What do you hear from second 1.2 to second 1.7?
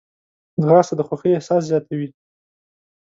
احساس